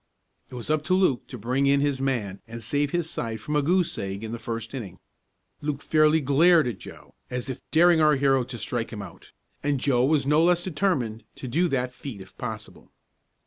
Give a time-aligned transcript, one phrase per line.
[0.49, 3.55] It was up to Luke to bring in his man and save his side from
[3.55, 4.97] a goose egg in the first inning.
[5.61, 9.79] Luke fairly glared at Joe, as if daring our hero to strike him out, and
[9.79, 12.89] Joe was no less determined to do that feat if possible.